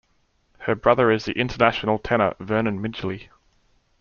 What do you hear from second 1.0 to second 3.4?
is the international tenor Vernon Midgley.